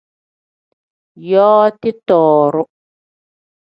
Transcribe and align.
Yooti 1.29 1.91
tooru. 2.07 2.61